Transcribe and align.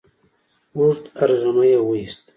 اوږد 0.75 1.05
ارږمی 1.21 1.65
يې 1.73 1.79
وايست، 1.85 2.23